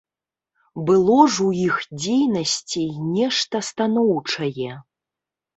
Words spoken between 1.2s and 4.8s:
ж у іх дзейнасці і нешта станоўчае.